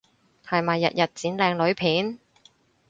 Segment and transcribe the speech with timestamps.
[0.43, 2.17] 係咪日日剪靚女片？